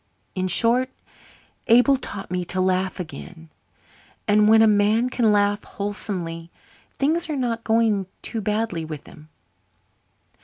In 0.33 0.47
short, 0.47 0.89
Abel 1.67 1.95
taught 1.95 2.31
me 2.31 2.43
to 2.45 2.59
laugh 2.59 2.99
again; 2.99 3.51
and 4.27 4.47
when 4.49 4.63
a 4.63 4.65
man 4.67 5.11
can 5.11 5.31
laugh 5.31 5.63
wholesomely 5.63 6.49
things 6.97 7.29
are 7.29 7.35
not 7.37 7.63
going 7.63 8.07
too 8.23 8.41
badly 8.41 8.83
with 8.83 9.05
him. 9.05 9.29